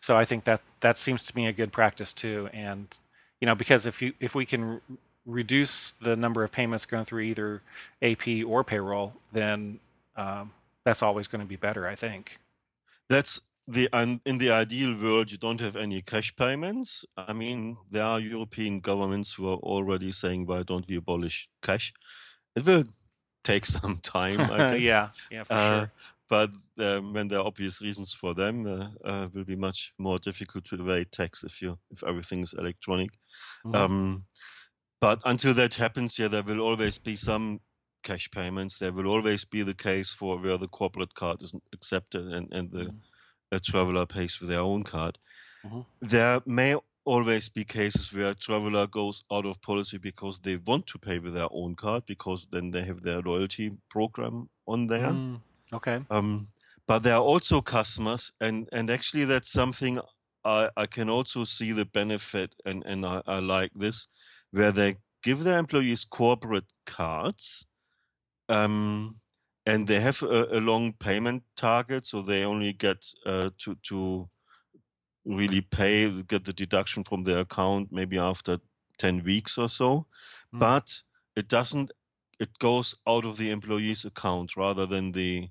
So 0.00 0.16
I 0.16 0.24
think 0.24 0.44
that 0.44 0.60
that 0.80 0.98
seems 0.98 1.22
to 1.24 1.36
me 1.36 1.46
a 1.46 1.52
good 1.52 1.72
practice 1.72 2.12
too. 2.12 2.48
And 2.52 2.86
you 3.40 3.46
know, 3.46 3.54
because 3.54 3.86
if 3.86 4.02
you 4.02 4.12
if 4.20 4.34
we 4.34 4.46
can 4.46 4.80
reduce 5.26 5.92
the 6.02 6.16
number 6.16 6.42
of 6.42 6.50
payments 6.50 6.86
going 6.86 7.04
through 7.04 7.20
either 7.20 7.62
AP 8.02 8.44
or 8.46 8.64
payroll, 8.64 9.12
then 9.32 9.78
um, 10.16 10.50
that's 10.84 11.02
always 11.02 11.26
going 11.26 11.42
to 11.42 11.46
be 11.46 11.56
better, 11.56 11.86
I 11.86 11.94
think. 11.94 12.38
That's 13.08 13.40
the 13.68 13.88
in 14.24 14.38
the 14.38 14.50
ideal 14.50 14.96
world, 15.00 15.30
you 15.30 15.38
don't 15.38 15.60
have 15.60 15.76
any 15.76 16.02
cash 16.02 16.34
payments. 16.34 17.04
I 17.16 17.32
mean, 17.32 17.76
there 17.90 18.04
are 18.04 18.20
European 18.20 18.80
governments 18.80 19.34
who 19.34 19.48
are 19.48 19.58
already 19.58 20.12
saying, 20.12 20.46
"Why 20.46 20.62
don't 20.62 20.88
we 20.88 20.96
abolish 20.96 21.48
cash?" 21.62 21.92
It 22.56 22.64
will 22.64 22.84
take 23.44 23.66
some 23.66 23.98
time, 24.02 24.40
I 24.40 24.56
guess. 24.72 24.80
yeah, 24.80 25.08
yeah, 25.30 25.44
for 25.44 25.54
uh, 25.54 25.78
sure. 25.78 25.92
But 26.28 26.50
um, 26.78 27.12
when 27.12 27.26
there 27.26 27.40
are 27.40 27.46
obvious 27.46 27.80
reasons 27.80 28.14
for 28.14 28.34
them, 28.34 28.64
uh, 28.64 29.08
uh, 29.08 29.28
will 29.34 29.44
be 29.44 29.56
much 29.56 29.92
more 29.98 30.18
difficult 30.18 30.64
to 30.66 30.76
evade 30.76 31.10
tax 31.10 31.42
if 31.42 31.60
you 31.60 31.76
if 31.90 32.04
everything 32.04 32.40
is 32.42 32.54
electronic. 32.56 33.10
Mm-hmm. 33.66 33.74
Um, 33.74 34.24
but 35.00 35.20
until 35.24 35.54
that 35.54 35.74
happens, 35.74 36.18
yeah, 36.18 36.28
there 36.28 36.42
will 36.42 36.60
always 36.60 36.98
be 36.98 37.16
some 37.16 37.60
cash 38.02 38.30
payments. 38.30 38.78
There 38.78 38.92
will 38.92 39.06
always 39.06 39.44
be 39.44 39.62
the 39.62 39.74
case 39.74 40.10
for 40.10 40.38
where 40.38 40.58
the 40.58 40.68
corporate 40.68 41.14
card 41.14 41.42
isn't 41.42 41.62
accepted 41.72 42.26
and, 42.26 42.52
and 42.52 42.70
the 42.70 42.84
mm-hmm. 42.84 43.56
traveler 43.64 44.06
pays 44.06 44.38
with 44.40 44.50
their 44.50 44.60
own 44.60 44.84
card. 44.84 45.18
Mm-hmm. 45.64 45.80
There 46.02 46.40
may 46.46 46.76
always 47.04 47.48
be 47.48 47.64
cases 47.64 48.12
where 48.12 48.28
a 48.28 48.34
traveler 48.34 48.86
goes 48.86 49.24
out 49.32 49.46
of 49.46 49.60
policy 49.62 49.98
because 49.98 50.38
they 50.40 50.56
want 50.56 50.86
to 50.86 50.98
pay 50.98 51.18
with 51.18 51.34
their 51.34 51.48
own 51.50 51.74
card 51.74 52.04
because 52.06 52.46
then 52.52 52.70
they 52.70 52.84
have 52.84 53.02
their 53.02 53.20
loyalty 53.22 53.72
program 53.88 54.48
on 54.66 54.86
there. 54.86 55.08
Mm, 55.08 55.40
okay. 55.72 56.00
Um, 56.10 56.48
but 56.86 57.02
there 57.02 57.14
are 57.14 57.22
also 57.22 57.60
customers, 57.60 58.32
and, 58.40 58.68
and 58.72 58.90
actually 58.90 59.24
that's 59.24 59.50
something 59.50 60.00
I, 60.44 60.68
I 60.76 60.86
can 60.86 61.08
also 61.08 61.44
see 61.44 61.72
the 61.72 61.84
benefit, 61.84 62.54
and, 62.64 62.82
and 62.84 63.06
I, 63.06 63.22
I 63.26 63.38
like 63.38 63.70
this, 63.74 64.06
where 64.50 64.72
they 64.72 64.96
give 65.22 65.44
their 65.44 65.58
employees 65.58 66.04
corporate 66.04 66.64
cards, 66.86 67.64
um, 68.48 69.16
and 69.66 69.86
they 69.86 70.00
have 70.00 70.22
a, 70.22 70.46
a, 70.50 70.60
long 70.60 70.94
payment 70.94 71.42
target, 71.56 72.06
so 72.06 72.22
they 72.22 72.44
only 72.44 72.72
get 72.72 72.96
uh, 73.26 73.50
to 73.62 73.76
to 73.84 74.28
really 75.24 75.60
pay 75.60 76.10
get 76.22 76.44
the 76.44 76.52
deduction 76.52 77.04
from 77.04 77.24
their 77.24 77.40
account 77.40 77.88
maybe 77.90 78.18
after 78.18 78.58
ten 78.98 79.22
weeks 79.24 79.58
or 79.58 79.68
so, 79.68 80.06
mm. 80.54 80.58
but 80.58 81.00
it 81.36 81.48
doesn't. 81.48 81.90
It 82.38 82.50
goes 82.58 82.94
out 83.06 83.26
of 83.26 83.36
the 83.36 83.50
employee's 83.50 84.04
account 84.04 84.56
rather 84.56 84.86
than 84.86 85.12
the 85.12 85.48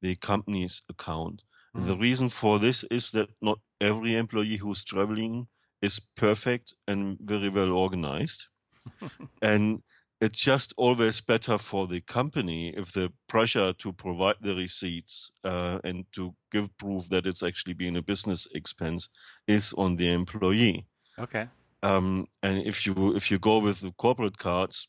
the 0.00 0.16
company's 0.16 0.82
account. 0.88 1.42
Mm. 1.76 1.86
The 1.86 1.96
reason 1.96 2.28
for 2.28 2.58
this 2.58 2.84
is 2.90 3.10
that 3.12 3.28
not 3.40 3.58
every 3.80 4.16
employee 4.16 4.56
who's 4.56 4.84
traveling 4.84 5.46
is 5.80 6.00
perfect 6.16 6.74
and 6.88 7.18
very 7.20 7.48
well 7.48 7.72
organized. 7.72 8.46
and 9.42 9.82
it's 10.22 10.38
just 10.38 10.72
always 10.76 11.20
better 11.20 11.58
for 11.58 11.88
the 11.88 12.00
company 12.02 12.72
if 12.76 12.92
the 12.92 13.12
pressure 13.28 13.72
to 13.72 13.92
provide 13.92 14.36
the 14.40 14.54
receipts 14.54 15.32
uh, 15.44 15.80
and 15.82 16.04
to 16.14 16.32
give 16.52 16.68
proof 16.78 17.08
that 17.08 17.26
it's 17.26 17.42
actually 17.42 17.72
been 17.72 17.96
a 17.96 18.02
business 18.02 18.46
expense 18.54 19.08
is 19.48 19.74
on 19.76 19.96
the 19.96 20.08
employee. 20.08 20.86
Okay. 21.18 21.48
Um, 21.82 22.28
and 22.44 22.58
if 22.58 22.86
you 22.86 23.16
if 23.16 23.32
you 23.32 23.40
go 23.40 23.58
with 23.58 23.80
the 23.80 23.90
corporate 23.98 24.38
cards, 24.38 24.86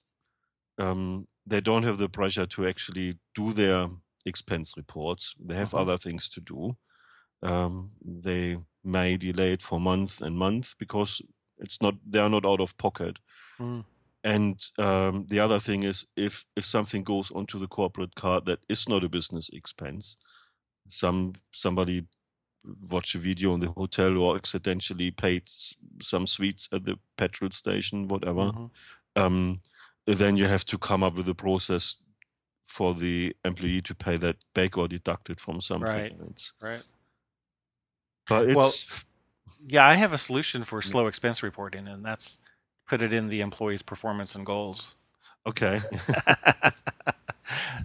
um, 0.78 1.28
they 1.48 1.62
don't 1.62 1.84
have 1.84 1.98
the 1.98 2.10
pressure 2.10 2.46
to 2.46 2.68
actually 2.68 3.18
do 3.34 3.54
their 3.54 3.90
expense 4.28 4.76
reports. 4.78 5.34
They 5.44 5.56
have 5.56 5.74
uh-huh. 5.74 5.82
other 5.82 5.98
things 5.98 6.30
to 6.30 6.42
do. 6.42 6.78
Um, 7.42 7.90
they 8.06 8.58
may 8.84 9.18
delay 9.18 9.54
it 9.54 9.64
for 9.64 9.80
months 9.80 10.22
and 10.22 10.38
months 10.38 10.76
because 10.78 11.24
it's 11.58 11.82
not 11.82 11.96
they 12.08 12.20
are 12.20 12.30
not 12.30 12.46
out 12.46 12.62
of 12.62 12.78
pocket. 12.78 13.18
Mm. 13.60 13.84
And 14.24 14.66
um, 14.78 15.26
the 15.30 15.40
other 15.40 15.60
thing 15.60 15.84
is, 15.84 16.06
if 16.16 16.46
if 16.56 16.66
something 16.66 17.04
goes 17.04 17.32
onto 17.32 17.60
the 17.60 17.68
corporate 17.68 18.16
card 18.16 18.46
that 18.46 18.60
is 18.70 18.88
not 18.88 19.04
a 19.04 19.10
business 19.10 19.50
expense, 19.52 20.18
some 20.90 21.34
somebody 21.52 22.06
watched 22.90 23.16
a 23.16 23.20
video 23.20 23.54
in 23.54 23.60
the 23.60 23.72
hotel 23.72 24.18
or 24.18 24.38
accidentally 24.38 25.12
paid 25.12 25.44
some 26.02 26.26
sweets 26.26 26.70
at 26.72 26.86
the 26.86 26.98
petrol 27.18 27.52
station, 27.52 28.08
whatever, 28.08 28.52
mm-hmm. 28.52 29.22
um, 29.22 29.60
then 30.06 30.38
you 30.38 30.48
have 30.48 30.66
to 30.66 30.78
come 30.78 31.04
up 31.04 31.16
with 31.16 31.28
a 31.28 31.34
process 31.34 31.96
for 32.68 32.94
the 32.94 33.36
employee 33.44 33.82
to 33.82 33.94
pay 33.94 34.16
that 34.18 34.38
back 34.54 34.78
or 34.78 34.88
deduct 34.88 35.30
it 35.30 35.40
from 35.40 35.60
something. 35.60 35.94
Right. 35.94 36.16
It's, 36.30 36.54
right. 36.62 36.82
But 38.28 38.48
it's, 38.48 38.56
well, 38.56 38.74
yeah, 39.68 39.86
I 39.86 39.96
have 39.96 40.14
a 40.14 40.18
solution 40.18 40.64
for 40.64 40.82
slow 40.82 41.08
expense 41.08 41.44
reporting, 41.44 41.88
and 41.88 42.04
that's 42.04 42.40
put 42.88 43.02
it 43.02 43.14
in 43.14 43.30
the 43.30 43.42
employee's 43.42 43.82
performance 43.82 44.36
and 44.36 44.46
goals. 44.46 44.96
Okay. 45.46 45.80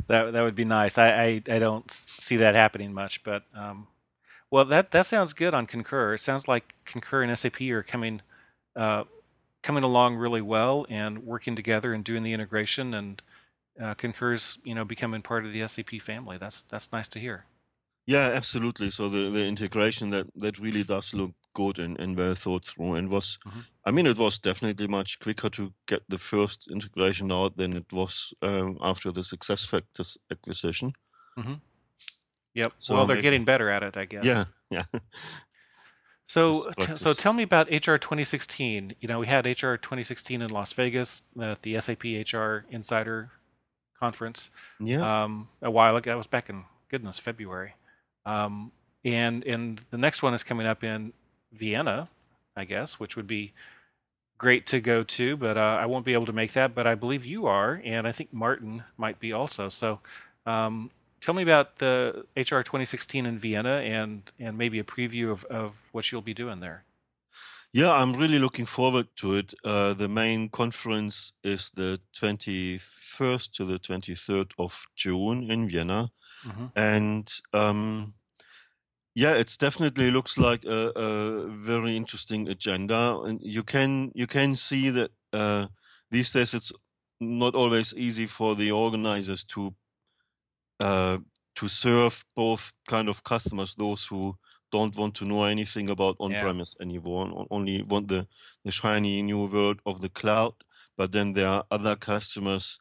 that 0.06 0.32
that 0.32 0.42
would 0.42 0.54
be 0.54 0.64
nice. 0.64 0.98
I, 0.98 1.08
I, 1.08 1.42
I 1.48 1.58
don't 1.58 1.90
see 1.90 2.36
that 2.36 2.54
happening 2.54 2.92
much, 2.92 3.22
but 3.24 3.44
um, 3.54 3.86
well, 4.50 4.64
that 4.66 4.90
that 4.92 5.06
sounds 5.06 5.32
good 5.32 5.54
on 5.54 5.66
Concur. 5.66 6.14
It 6.14 6.20
sounds 6.20 6.48
like 6.48 6.74
Concur 6.84 7.22
and 7.22 7.38
SAP 7.38 7.60
are 7.62 7.82
coming 7.82 8.20
uh, 8.76 9.04
coming 9.62 9.84
along 9.84 10.16
really 10.16 10.42
well 10.42 10.86
and 10.88 11.24
working 11.24 11.56
together 11.56 11.92
and 11.92 12.04
doing 12.04 12.22
the 12.22 12.32
integration 12.32 12.94
and 12.94 13.22
uh, 13.80 13.94
Concur's 13.94 14.58
you 14.64 14.74
know 14.74 14.84
becoming 14.84 15.22
part 15.22 15.44
of 15.44 15.52
the 15.52 15.66
SAP 15.66 16.00
family. 16.00 16.38
That's 16.38 16.62
that's 16.64 16.92
nice 16.92 17.08
to 17.08 17.20
hear. 17.20 17.44
Yeah, 18.06 18.30
absolutely. 18.30 18.88
So 18.88 19.10
the, 19.10 19.28
the 19.28 19.44
integration 19.44 20.08
that, 20.10 20.26
that 20.36 20.58
really 20.58 20.82
does 20.82 21.12
look 21.12 21.32
good 21.58 21.78
and, 21.78 21.98
and 22.00 22.16
well 22.16 22.34
thought 22.34 22.64
through 22.64 22.94
and 22.94 23.08
was 23.08 23.38
mm-hmm. 23.46 23.60
I 23.88 23.90
mean 23.90 24.06
it 24.06 24.18
was 24.18 24.38
definitely 24.38 24.86
much 24.86 25.18
quicker 25.18 25.50
to 25.50 25.72
get 25.86 26.02
the 26.08 26.18
first 26.18 26.68
integration 26.70 27.32
out 27.32 27.56
than 27.56 27.76
it 27.76 27.92
was 27.92 28.32
um, 28.42 28.78
after 28.80 29.12
the 29.12 29.22
SuccessFactors 29.22 30.16
acquisition. 30.30 30.92
Mm-hmm. 31.38 31.54
Yep. 32.54 32.72
So 32.76 32.94
well, 32.94 33.06
they're 33.06 33.16
maybe, 33.16 33.22
getting 33.22 33.44
better 33.44 33.68
at 33.70 33.82
it, 33.82 33.96
I 33.96 34.04
guess. 34.04 34.24
Yeah, 34.24 34.44
yeah. 34.70 34.84
So, 36.30 36.70
t- 36.78 36.96
so 36.96 37.14
tell 37.14 37.32
me 37.32 37.42
about 37.42 37.68
HR 37.70 37.96
2016. 37.96 38.94
You 39.00 39.08
know, 39.08 39.18
we 39.18 39.26
had 39.26 39.46
HR 39.46 39.76
2016 39.76 40.42
in 40.42 40.50
Las 40.50 40.74
Vegas 40.74 41.22
at 41.40 41.62
the 41.62 41.80
SAP 41.80 42.04
HR 42.04 42.66
Insider 42.70 43.30
conference. 43.98 44.50
Yeah. 44.78 45.24
Um, 45.24 45.48
a 45.62 45.70
while 45.70 45.96
ago. 45.96 46.10
That 46.10 46.18
was 46.18 46.26
back 46.26 46.50
in 46.50 46.64
goodness 46.90 47.18
February. 47.18 47.72
Um, 48.26 48.70
and 49.04 49.42
and 49.44 49.80
the 49.90 49.96
next 49.96 50.22
one 50.22 50.34
is 50.34 50.42
coming 50.42 50.66
up 50.66 50.84
in 50.84 51.14
Vienna, 51.52 52.08
I 52.56 52.64
guess, 52.64 52.98
which 53.00 53.16
would 53.16 53.26
be 53.26 53.52
great 54.38 54.66
to 54.68 54.80
go 54.80 55.02
to, 55.02 55.36
but 55.36 55.56
uh, 55.56 55.78
I 55.80 55.86
won't 55.86 56.04
be 56.04 56.12
able 56.12 56.26
to 56.26 56.32
make 56.32 56.52
that. 56.52 56.74
But 56.74 56.86
I 56.86 56.94
believe 56.94 57.26
you 57.26 57.46
are, 57.46 57.80
and 57.84 58.06
I 58.06 58.12
think 58.12 58.32
Martin 58.32 58.82
might 58.96 59.18
be 59.18 59.32
also. 59.32 59.68
So, 59.68 60.00
um, 60.46 60.90
tell 61.20 61.34
me 61.34 61.42
about 61.42 61.78
the 61.78 62.24
HR 62.36 62.62
2016 62.62 63.26
in 63.26 63.38
Vienna, 63.38 63.78
and 63.78 64.22
and 64.38 64.56
maybe 64.56 64.78
a 64.78 64.84
preview 64.84 65.30
of 65.30 65.44
of 65.44 65.74
what 65.92 66.10
you'll 66.10 66.22
be 66.22 66.34
doing 66.34 66.60
there. 66.60 66.84
Yeah, 67.72 67.92
I'm 67.92 68.14
really 68.14 68.38
looking 68.38 68.64
forward 68.64 69.08
to 69.16 69.36
it. 69.36 69.52
Uh, 69.62 69.92
the 69.92 70.08
main 70.08 70.48
conference 70.48 71.32
is 71.44 71.70
the 71.74 72.00
21st 72.14 73.52
to 73.52 73.64
the 73.66 73.78
23rd 73.78 74.52
of 74.58 74.86
June 74.96 75.50
in 75.50 75.68
Vienna, 75.68 76.10
mm-hmm. 76.46 76.66
and 76.74 77.30
um, 77.52 78.14
yeah, 79.18 79.32
it 79.32 79.56
definitely 79.58 80.12
looks 80.12 80.38
like 80.38 80.64
a, 80.64 80.92
a, 80.94 81.48
very 81.48 81.96
interesting 81.96 82.48
agenda, 82.48 83.18
and 83.24 83.40
you 83.42 83.64
can 83.64 84.12
you 84.14 84.28
can 84.28 84.54
see 84.54 84.90
that 84.90 85.10
uh, 85.32 85.66
these 86.12 86.30
days 86.30 86.54
it's 86.54 86.72
not 87.18 87.56
always 87.56 87.92
easy 87.94 88.26
for 88.26 88.54
the 88.54 88.70
organizers 88.70 89.42
to 89.54 89.74
uh, 90.78 91.18
to 91.56 91.66
serve 91.66 92.24
both 92.36 92.72
kind 92.86 93.08
of 93.08 93.24
customers, 93.24 93.74
those 93.74 94.04
who 94.04 94.36
don't 94.70 94.96
want 94.96 95.16
to 95.16 95.24
know 95.24 95.42
anything 95.42 95.90
about 95.90 96.14
on-premise 96.20 96.76
yeah. 96.78 96.86
anymore, 96.86 97.44
only 97.50 97.82
want 97.88 98.06
the 98.06 98.24
the 98.64 98.70
shiny 98.70 99.20
new 99.22 99.46
world 99.46 99.80
of 99.84 100.00
the 100.00 100.10
cloud. 100.10 100.54
But 100.96 101.10
then 101.10 101.32
there 101.32 101.48
are 101.48 101.64
other 101.72 101.96
customers 101.96 102.78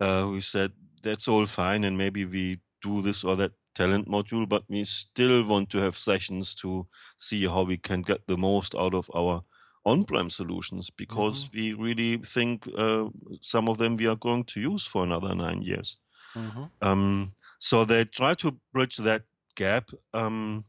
uh, 0.00 0.22
who 0.22 0.40
said 0.40 0.72
that's 1.02 1.28
all 1.28 1.44
fine, 1.44 1.84
and 1.84 1.98
maybe 1.98 2.24
we 2.24 2.60
do 2.80 3.02
this 3.02 3.22
or 3.22 3.36
that 3.36 3.52
talent 3.74 4.08
module, 4.08 4.48
but 4.48 4.62
we 4.68 4.84
still 4.84 5.44
want 5.44 5.70
to 5.70 5.78
have 5.78 5.96
sessions 5.96 6.54
to 6.56 6.86
see 7.18 7.46
how 7.46 7.62
we 7.62 7.76
can 7.76 8.02
get 8.02 8.26
the 8.26 8.36
most 8.36 8.74
out 8.74 8.94
of 8.94 9.10
our 9.14 9.42
on-prem 9.84 10.30
solutions 10.30 10.90
because 10.90 11.44
mm-hmm. 11.44 11.56
we 11.56 11.72
really 11.74 12.18
think 12.24 12.66
uh, 12.78 13.04
some 13.40 13.68
of 13.68 13.78
them 13.78 13.96
we 13.96 14.06
are 14.06 14.16
going 14.16 14.44
to 14.44 14.60
use 14.60 14.86
for 14.86 15.04
another 15.04 15.34
nine 15.34 15.62
years. 15.62 15.96
Mm-hmm. 16.34 16.64
Um, 16.80 17.32
so 17.58 17.84
they 17.84 18.04
try 18.04 18.34
to 18.34 18.56
bridge 18.72 18.96
that 18.98 19.22
gap, 19.56 19.90
um, 20.12 20.64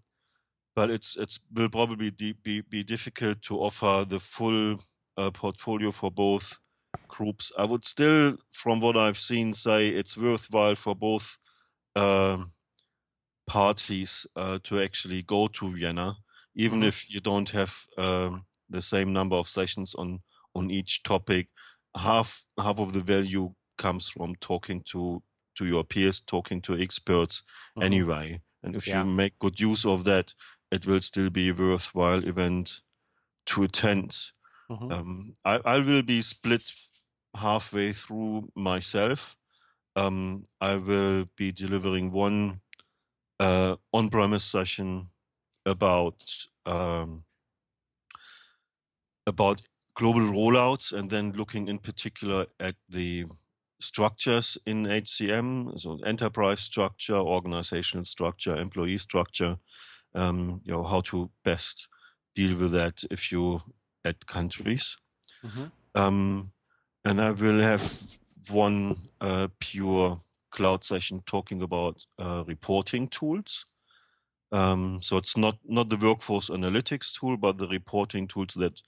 but 0.76 0.90
it's 0.90 1.16
it's 1.18 1.40
will 1.54 1.70
probably 1.70 2.12
de- 2.12 2.34
be 2.44 2.62
be 2.62 2.84
difficult 2.84 3.42
to 3.44 3.58
offer 3.58 4.06
the 4.08 4.20
full 4.20 4.78
uh, 5.18 5.32
portfolio 5.32 5.92
for 5.92 6.12
both 6.12 6.60
groups. 7.08 7.52
I 7.58 7.64
would 7.64 7.86
still, 7.86 8.38
from 8.52 8.80
what 8.80 8.98
I've 8.98 9.18
seen, 9.18 9.54
say 9.54 9.90
it's 9.90 10.18
worthwhile 10.18 10.76
for 10.76 10.96
both. 10.96 11.38
Uh, 11.96 12.38
parties 13.48 14.26
uh, 14.36 14.60
to 14.64 14.82
actually 14.82 15.22
go 15.24 15.48
to 15.48 15.74
Vienna, 15.74 16.16
even 16.56 16.80
mm-hmm. 16.80 16.88
if 16.88 17.10
you 17.10 17.20
don't 17.20 17.50
have 17.50 17.74
um, 17.98 18.46
the 18.70 18.82
same 18.82 19.14
number 19.14 19.36
of 19.36 19.48
sessions 19.48 19.96
on 19.96 20.20
on 20.56 20.72
each 20.72 21.04
topic. 21.04 21.48
Half 21.96 22.44
half 22.58 22.80
of 22.80 22.94
the 22.94 23.02
value 23.02 23.54
comes 23.78 24.10
from 24.10 24.36
talking 24.42 24.84
to 24.92 25.22
to 25.58 25.66
your 25.66 25.84
peers, 25.84 26.22
talking 26.22 26.62
to 26.62 26.80
experts 26.80 27.44
mm-hmm. 27.78 27.84
anyway. 27.84 28.42
And 28.64 28.76
if 28.76 28.88
yeah. 28.88 29.04
you 29.04 29.06
make 29.06 29.38
good 29.40 29.60
use 29.60 29.86
of 29.86 30.04
that, 30.06 30.34
it 30.72 30.86
will 30.86 31.02
still 31.02 31.30
be 31.30 31.50
a 31.50 31.54
worthwhile 31.54 32.28
event 32.28 32.82
to 33.48 33.64
attend. 33.64 34.18
Mm-hmm. 34.70 34.92
Um, 34.92 35.36
I, 35.46 35.60
I 35.64 35.80
will 35.80 36.02
be 36.02 36.22
split 36.22 36.64
halfway 37.36 37.94
through 37.94 38.50
myself. 38.56 39.36
Um, 39.96 40.46
I 40.60 40.76
will 40.76 41.26
be 41.38 41.52
delivering 41.52 42.12
one 42.12 42.60
uh, 43.40 43.76
on-premise 43.94 44.44
session 44.44 45.08
about 45.66 46.24
um, 46.66 47.24
about 49.28 49.62
global 49.96 50.22
rollouts 50.22 50.92
and 50.92 51.10
then 51.10 51.32
looking 51.34 51.68
in 51.68 51.80
particular 51.80 52.46
at 52.60 52.76
the 52.90 53.26
structures 53.80 54.58
in 54.66 54.84
HCM, 54.84 55.80
so 55.80 55.98
enterprise 56.06 56.62
structure, 56.62 57.16
organizational 57.16 58.06
structure, 58.06 58.56
employee 58.56 58.98
structure, 58.98 59.58
um, 60.14 60.62
you 60.64 60.74
know, 60.74 60.84
how 60.84 61.02
to 61.02 61.30
best 61.44 61.88
deal 62.36 62.58
with 62.58 62.72
that 62.72 63.04
if 63.12 63.32
you 63.32 63.62
add 64.06 64.26
countries. 64.28 64.96
Mm-hmm. 65.44 65.66
Um, 66.02 66.52
and 67.06 67.22
I 67.22 67.32
will 67.32 67.62
have 67.62 68.18
one 68.50 68.98
uh, 69.22 69.48
pure 69.60 70.20
cloud 70.56 70.84
session 70.84 71.22
talking 71.26 71.62
about 71.62 72.04
uh, 72.20 72.44
reporting 72.48 73.08
tools. 73.10 73.66
Um, 74.52 75.00
so 75.02 75.18
it's 75.18 75.36
not 75.36 75.58
not 75.66 75.90
the 75.90 75.98
workforce 75.98 76.50
analytics 76.50 77.14
tool, 77.14 77.38
but 77.38 77.58
the 77.58 77.68
reporting 77.68 78.28
tools 78.28 78.54
that 78.56 78.80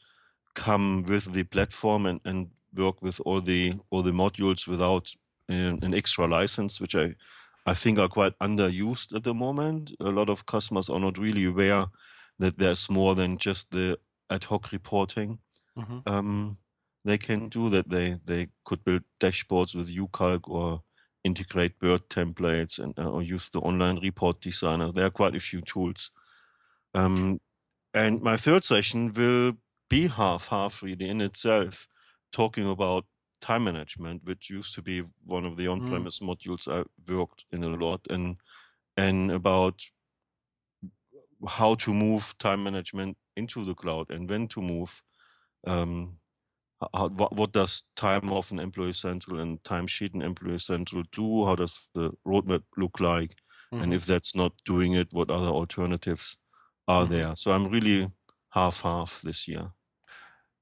come 0.56 1.04
with 1.04 1.32
the 1.34 1.44
platform 1.44 2.06
and, 2.06 2.20
and 2.26 2.48
work 2.76 3.02
with 3.02 3.20
all 3.26 3.42
the 3.42 3.74
all 3.90 4.04
the 4.04 4.12
modules 4.12 4.68
without 4.68 5.14
uh, 5.50 5.76
an 5.86 5.94
extra 5.94 6.28
license, 6.28 6.80
which 6.80 6.96
I 6.96 7.16
I 7.66 7.74
think 7.74 8.00
are 8.00 8.10
quite 8.10 8.38
underused 8.40 9.16
at 9.16 9.24
the 9.24 9.34
moment. 9.34 9.92
A 10.00 10.10
lot 10.10 10.30
of 10.30 10.46
customers 10.46 10.90
are 10.90 11.00
not 11.00 11.18
really 11.18 11.46
aware 11.46 11.86
that 12.40 12.58
there's 12.58 12.90
more 12.90 13.16
than 13.16 13.38
just 13.38 13.70
the 13.72 13.98
ad 14.30 14.44
hoc 14.44 14.72
reporting. 14.72 15.40
Mm-hmm. 15.78 16.00
Um, 16.06 16.58
they 17.04 17.18
can 17.18 17.50
do 17.50 17.70
that. 17.70 17.90
They 17.90 18.20
they 18.26 18.48
could 18.66 18.84
build 18.84 19.04
dashboards 19.20 19.76
with 19.76 19.94
YouCalc 19.94 20.50
or 20.50 20.82
integrate 21.28 21.74
Word 21.82 22.04
templates 22.10 22.80
and 22.80 22.98
uh, 22.98 23.10
or 23.10 23.22
use 23.22 23.50
the 23.52 23.60
online 23.60 24.00
report 24.02 24.42
designer. 24.42 24.92
There 24.92 25.06
are 25.06 25.20
quite 25.22 25.36
a 25.36 25.40
few 25.50 25.62
tools. 25.62 26.12
Um, 26.94 27.40
and 27.94 28.22
my 28.22 28.38
third 28.38 28.64
session 28.64 29.14
will 29.14 29.54
be 29.90 30.08
half 30.08 30.48
half 30.48 30.84
really 30.84 31.10
in 31.10 31.22
itself, 31.22 31.88
talking 32.32 32.70
about 32.70 33.06
time 33.42 33.64
management, 33.66 34.22
which 34.24 34.50
used 34.50 34.74
to 34.76 34.82
be 34.82 35.04
one 35.26 35.46
of 35.46 35.58
the 35.58 35.66
mm. 35.66 35.74
on-premise 35.74 36.20
mm. 36.20 36.28
modules 36.30 36.68
I 36.68 36.84
worked 37.12 37.46
in 37.52 37.64
a 37.64 37.76
lot, 37.86 38.02
and 38.10 38.38
and 38.96 39.32
about 39.32 39.76
how 41.48 41.76
to 41.76 41.94
move 41.94 42.36
time 42.40 42.64
management 42.64 43.16
into 43.36 43.64
the 43.64 43.76
cloud 43.76 44.10
and 44.10 44.30
when 44.30 44.48
to 44.48 44.62
move. 44.62 44.90
Um, 45.66 46.18
how, 46.94 47.10
what, 47.10 47.36
what, 47.36 47.52
does 47.52 47.84
time 47.96 48.32
off 48.32 48.52
an 48.52 48.60
Employee 48.60 48.94
Central 48.94 49.40
and 49.40 49.62
timesheet 49.64 50.14
in 50.14 50.22
Employee 50.22 50.60
Central 50.60 51.04
do? 51.12 51.46
How 51.46 51.56
does 51.56 51.78
the 51.96 52.12
roadmap 52.26 52.64
look 52.78 53.00
like? 53.00 53.36
Mm-hmm. 53.74 53.84
And 53.84 53.94
if 53.94 54.06
that's 54.06 54.36
not 54.36 54.54
doing 54.66 54.94
it, 54.94 55.08
what 55.12 55.30
other 55.30 55.48
alternatives 55.48 56.38
are 56.88 57.04
mm-hmm. 57.04 57.14
there? 57.14 57.36
So 57.36 57.52
I'm 57.52 57.68
really 57.68 58.10
half 58.50 58.82
half 58.82 59.20
this 59.24 59.48
year. 59.48 59.70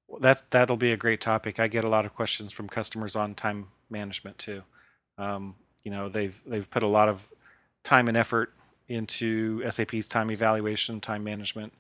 Well, 0.08 0.20
that 0.22 0.44
that'll 0.52 0.78
be 0.78 0.92
a 0.92 0.98
great 0.98 1.22
topic. 1.22 1.60
I 1.60 1.68
get 1.68 1.84
a 1.84 1.90
lot 1.90 2.06
of 2.06 2.14
questions 2.14 2.54
from 2.54 2.70
customers 2.70 3.16
on 3.16 3.36
time 3.36 3.68
management 3.90 4.38
too. 4.38 4.62
Um, 5.18 5.56
you 5.84 5.92
know, 5.92 6.10
they've 6.10 6.40
they've 6.46 6.70
put 6.70 6.84
a 6.84 6.88
lot 6.88 7.10
of 7.10 7.28
time 7.84 8.08
and 8.08 8.18
effort 8.18 8.54
into 8.88 9.70
SAP's 9.70 10.08
time 10.08 10.32
evaluation, 10.32 11.02
time 11.02 11.24
management, 11.24 11.74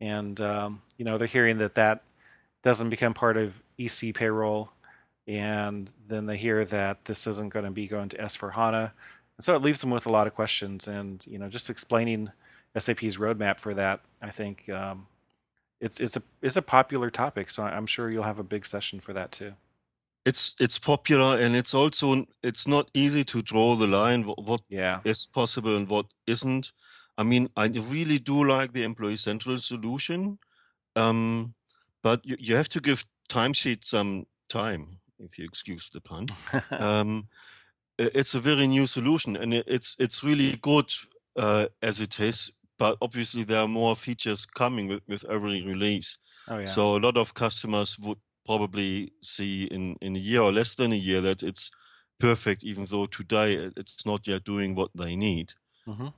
and 0.00 0.40
um, 0.40 0.82
you 0.96 1.04
know 1.04 1.18
they're 1.18 1.28
hearing 1.28 1.58
that 1.58 1.74
that 1.74 2.02
doesn't 2.66 2.90
become 2.90 3.14
part 3.14 3.36
of 3.36 3.62
EC 3.78 4.12
payroll, 4.12 4.68
and 5.28 5.88
then 6.08 6.26
they 6.26 6.36
hear 6.36 6.64
that 6.64 7.04
this 7.04 7.28
isn't 7.28 7.52
going 7.52 7.64
to 7.64 7.70
be 7.70 7.86
going 7.86 8.08
to 8.08 8.16
S4 8.18 8.52
HANA, 8.52 8.92
and 9.36 9.44
so 9.44 9.54
it 9.54 9.62
leaves 9.62 9.80
them 9.80 9.90
with 9.90 10.06
a 10.06 10.10
lot 10.10 10.26
of 10.26 10.34
questions. 10.34 10.88
And 10.88 11.24
you 11.28 11.38
know, 11.38 11.48
just 11.48 11.70
explaining 11.70 12.28
SAP's 12.76 13.18
roadmap 13.18 13.60
for 13.60 13.72
that, 13.74 14.00
I 14.20 14.30
think 14.30 14.68
um, 14.68 15.06
it's 15.80 16.00
it's 16.00 16.16
a 16.16 16.22
it's 16.42 16.56
a 16.56 16.62
popular 16.62 17.08
topic. 17.08 17.50
So 17.50 17.62
I'm 17.62 17.86
sure 17.86 18.10
you'll 18.10 18.24
have 18.24 18.40
a 18.40 18.50
big 18.54 18.66
session 18.66 18.98
for 18.98 19.12
that 19.12 19.30
too. 19.30 19.52
It's 20.24 20.56
it's 20.58 20.76
popular, 20.76 21.38
and 21.38 21.54
it's 21.54 21.72
also 21.72 22.26
it's 22.42 22.66
not 22.66 22.90
easy 22.94 23.22
to 23.26 23.42
draw 23.42 23.76
the 23.76 23.86
line 23.86 24.26
what, 24.26 24.42
what 24.42 24.62
yeah. 24.68 24.98
is 25.04 25.24
possible 25.24 25.76
and 25.76 25.88
what 25.88 26.06
isn't. 26.26 26.72
I 27.16 27.22
mean, 27.22 27.48
I 27.56 27.66
really 27.66 28.18
do 28.18 28.42
like 28.44 28.72
the 28.72 28.82
Employee 28.82 29.18
Central 29.18 29.56
solution. 29.58 30.38
Um, 30.96 31.54
but 32.06 32.24
you, 32.24 32.36
you 32.38 32.54
have 32.54 32.68
to 32.68 32.80
give 32.80 33.04
timesheet 33.28 33.84
some 33.84 34.26
time, 34.48 34.98
if 35.18 35.36
you 35.36 35.44
excuse 35.44 35.90
the 35.92 36.00
pun. 36.00 36.28
um, 36.70 37.26
it's 37.98 38.36
a 38.36 38.40
very 38.40 38.68
new 38.68 38.86
solution, 38.86 39.34
and 39.36 39.52
it's 39.52 39.96
it's 39.98 40.22
really 40.22 40.56
good 40.62 40.88
uh, 41.36 41.66
as 41.82 42.00
it 42.00 42.20
is. 42.20 42.52
But 42.78 42.96
obviously, 43.02 43.42
there 43.42 43.58
are 43.58 43.66
more 43.66 43.96
features 43.96 44.46
coming 44.46 44.86
with, 44.86 45.02
with 45.08 45.24
every 45.28 45.66
release. 45.66 46.16
Oh, 46.46 46.58
yeah. 46.58 46.66
So 46.66 46.96
a 46.96 47.02
lot 47.06 47.16
of 47.16 47.34
customers 47.34 47.98
would 47.98 48.18
probably 48.44 49.10
see 49.22 49.64
in, 49.64 49.96
in 50.00 50.14
a 50.14 50.20
year 50.20 50.42
or 50.42 50.52
less 50.52 50.76
than 50.76 50.92
a 50.92 51.02
year 51.08 51.20
that 51.22 51.42
it's 51.42 51.72
perfect, 52.20 52.62
even 52.62 52.86
though 52.88 53.06
today 53.06 53.68
it's 53.76 54.06
not 54.06 54.28
yet 54.28 54.44
doing 54.44 54.76
what 54.76 54.90
they 54.94 55.16
need. 55.16 55.54
Mm-hmm. 55.88 56.08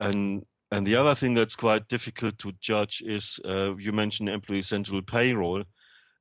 And 0.00 0.44
and 0.72 0.86
the 0.86 0.96
other 0.96 1.14
thing 1.14 1.34
that's 1.34 1.56
quite 1.56 1.88
difficult 1.88 2.38
to 2.38 2.52
judge 2.60 3.02
is 3.06 3.38
uh, 3.44 3.76
you 3.76 3.92
mentioned 3.92 4.28
employee 4.28 4.62
central 4.62 5.02
payroll. 5.02 5.62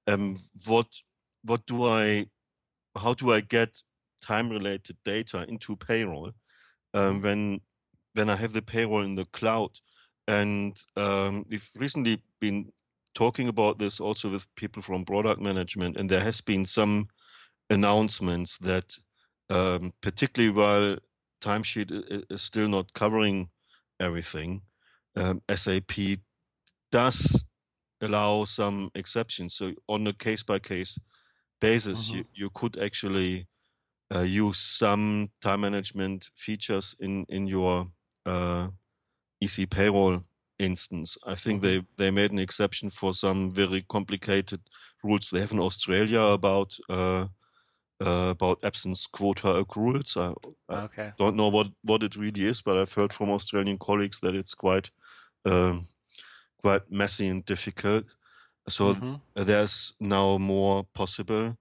Um, 0.08 0.38
what 0.66 0.88
what 1.44 1.66
do 1.66 1.88
I 1.88 2.26
how 2.96 3.14
do 3.14 3.34
I 3.34 3.42
get 3.42 3.76
time 4.22 4.50
related 4.50 4.98
data 5.04 5.46
into 5.48 5.76
payroll 5.76 6.32
um, 6.94 7.22
when 7.22 7.60
when 8.14 8.30
I 8.30 8.36
have 8.36 8.54
the 8.54 8.62
payroll 8.62 9.04
in 9.04 9.16
the 9.16 9.26
cloud? 9.26 9.72
And 10.28 10.80
um, 10.96 11.46
we've 11.50 11.70
recently 11.76 12.22
been 12.40 12.72
talking 13.16 13.48
about 13.48 13.80
this 13.80 14.00
also 14.00 14.30
with 14.30 14.46
people 14.56 14.82
from 14.82 15.06
product 15.06 15.42
management, 15.42 15.98
and 15.98 16.10
there 16.10 16.24
has 16.24 16.42
been 16.42 16.66
some 16.66 17.08
announcements 17.70 18.58
that, 18.60 18.94
um, 19.50 19.94
particularly 20.02 20.54
while 20.54 20.98
timesheet 21.42 22.24
is 22.30 22.42
still 22.42 22.68
not 22.68 22.92
covering 22.94 23.50
everything, 24.00 24.62
um, 25.16 25.42
SAP 25.54 26.20
does 26.92 27.44
allow 28.02 28.46
some 28.46 28.90
exceptions. 28.96 29.56
So 29.56 29.72
on 29.88 30.08
a 30.08 30.14
case 30.14 30.44
by 30.44 30.60
case 30.60 30.98
basis, 31.62 32.08
mm-hmm. 32.08 32.18
you, 32.18 32.26
you 32.34 32.50
could 32.54 32.78
actually 32.80 33.48
uh, 34.14 34.22
use 34.22 34.60
some 34.60 35.30
time 35.42 35.62
management 35.62 36.30
features 36.36 36.96
in 37.00 37.26
in 37.30 37.48
your 37.48 37.88
uh, 38.26 38.68
EC 39.42 39.70
payroll 39.70 40.22
instance. 40.60 41.18
I 41.26 41.36
think 41.36 41.62
mm-hmm. 41.62 41.82
they 41.98 42.06
they 42.06 42.12
made 42.12 42.32
an 42.32 42.40
exception 42.40 42.90
for 42.90 43.14
some 43.14 43.54
very 43.54 43.84
complicated 43.90 44.62
rules 45.04 45.30
they 45.30 45.40
have 45.40 45.52
in 45.52 45.60
Australia 45.60 46.22
about 46.22 46.76
uh, 46.90 47.26
uh, 48.04 48.30
about 48.30 48.60
absence 48.64 49.08
quota 49.08 49.48
accruals. 49.48 50.18
I, 50.18 50.34
I 50.74 50.82
okay. 50.84 51.14
don't 51.18 51.36
know 51.36 51.50
what, 51.50 51.68
what 51.84 52.04
it 52.04 52.16
really 52.16 52.46
is, 52.46 52.62
but 52.62 52.78
I've 52.78 52.94
heard 52.94 53.14
from 53.14 53.30
Australian 53.30 53.78
colleagues 53.78 54.20
that 54.22 54.36
it's 54.36 54.54
quite 54.54 54.90
um, 55.46 55.88
quite 56.62 56.90
messy 56.92 57.28
and 57.28 57.46
difficult. 57.46 58.06
So 58.68 58.96
mm-hmm. 58.96 59.44
there's 59.44 59.94
now 60.00 60.38
more 60.38 60.84
possible. 60.96 61.56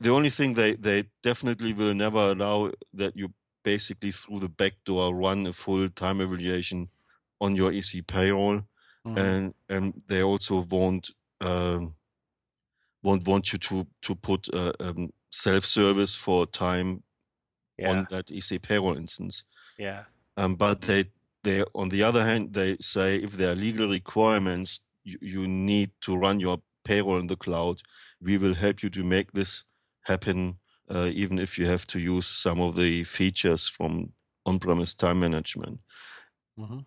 The 0.00 0.10
only 0.10 0.30
thing 0.30 0.54
they, 0.54 0.76
they 0.76 1.04
definitely 1.22 1.72
will 1.72 1.94
never 1.94 2.30
allow 2.30 2.70
that 2.94 3.16
you 3.16 3.32
basically 3.64 4.12
through 4.12 4.40
the 4.40 4.48
back 4.48 4.74
door 4.84 5.14
run 5.14 5.46
a 5.46 5.52
full 5.52 5.88
time 5.90 6.20
evaluation 6.20 6.88
on 7.40 7.56
your 7.56 7.72
EC 7.72 8.06
payroll, 8.06 8.60
mm-hmm. 9.06 9.18
and 9.18 9.54
and 9.68 10.02
they 10.06 10.22
also 10.22 10.64
won't 10.70 11.10
um, 11.40 11.94
won't 13.02 13.26
want 13.26 13.52
you 13.52 13.58
to 13.58 13.86
to 14.02 14.14
put 14.14 14.48
uh, 14.54 14.72
um, 14.80 15.10
self-service 15.34 16.14
for 16.14 16.46
time 16.46 17.02
yeah. 17.76 17.90
on 17.90 18.06
that 18.10 18.30
EC 18.30 18.62
payroll 18.62 18.96
instance. 18.96 19.42
Yeah. 19.78 20.04
Um, 20.36 20.54
but 20.54 20.80
they 20.80 21.06
they 21.42 21.64
on 21.74 21.88
the 21.88 22.02
other 22.02 22.24
hand 22.24 22.54
they 22.54 22.76
say 22.80 23.16
if 23.16 23.32
there 23.32 23.50
are 23.50 23.56
legal 23.56 23.88
requirements, 23.88 24.80
you, 25.02 25.18
you 25.20 25.48
need 25.48 25.90
to 26.02 26.16
run 26.16 26.40
your 26.40 26.58
payroll 26.84 27.18
in 27.18 27.26
the 27.26 27.36
cloud. 27.36 27.82
We 28.22 28.38
will 28.38 28.54
help 28.54 28.82
you 28.82 28.90
to 28.90 29.02
make 29.02 29.32
this 29.32 29.64
happen, 30.02 30.56
uh, 30.90 31.06
even 31.06 31.38
if 31.38 31.58
you 31.58 31.66
have 31.66 31.86
to 31.88 31.98
use 31.98 32.26
some 32.26 32.60
of 32.60 32.76
the 32.76 33.04
features 33.04 33.68
from 33.68 34.12
on-premise 34.46 34.94
time 34.94 35.20
management. 35.20 35.80
Mm-hmm. 36.58 36.78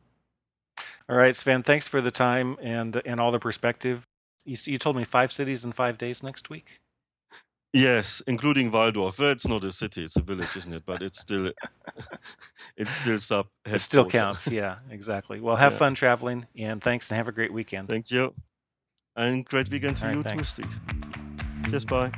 All 1.09 1.17
right, 1.17 1.35
Sven. 1.35 1.63
Thanks 1.63 1.87
for 1.87 2.01
the 2.01 2.11
time 2.11 2.57
and 2.61 3.01
and 3.05 3.19
all 3.19 3.31
the 3.31 3.39
perspective. 3.39 4.07
You, 4.45 4.55
you 4.63 4.77
told 4.77 4.95
me 4.95 5.03
five 5.03 5.31
cities 5.33 5.65
in 5.65 5.73
five 5.73 5.97
days 5.97 6.23
next 6.23 6.49
week. 6.49 6.79
Yes, 7.73 8.21
including 8.27 8.71
Walldorf. 8.71 9.19
Well, 9.19 9.31
it's 9.31 9.47
not 9.47 9.63
a 9.63 9.71
city; 9.71 10.03
it's 10.03 10.15
a 10.15 10.21
village, 10.21 10.55
isn't 10.55 10.73
it? 10.73 10.83
But 10.85 11.01
it's 11.01 11.19
still, 11.19 11.51
it's 12.77 12.91
still 12.91 13.19
sub. 13.19 13.47
It 13.65 13.79
still 13.79 14.09
counts. 14.09 14.47
Yeah, 14.47 14.77
exactly. 14.89 15.39
Well, 15.41 15.55
have 15.55 15.73
yeah. 15.73 15.77
fun 15.79 15.95
traveling, 15.95 16.47
and 16.57 16.81
thanks, 16.81 17.09
and 17.09 17.17
have 17.17 17.27
a 17.27 17.31
great 17.31 17.51
weekend. 17.51 17.89
Thank 17.89 18.09
you, 18.09 18.33
and 19.15 19.45
great 19.45 19.69
weekend 19.69 19.97
to 19.97 20.07
All 20.07 20.13
you 20.13 20.21
right, 20.21 20.37
too, 20.37 20.43
Steve. 20.43 20.73
Cheers, 21.69 21.85
bye. 21.85 22.11